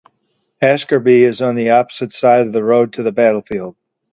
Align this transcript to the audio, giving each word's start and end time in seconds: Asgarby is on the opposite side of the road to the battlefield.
Asgarby 0.63 1.17
is 1.21 1.43
on 1.43 1.53
the 1.53 1.69
opposite 1.69 2.11
side 2.11 2.47
of 2.47 2.53
the 2.53 2.63
road 2.63 2.93
to 2.93 3.03
the 3.03 3.11
battlefield. 3.11 3.75